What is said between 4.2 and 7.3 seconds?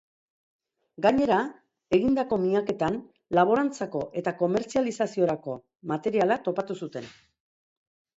eta komertzializaziorako materiala topatu zuten.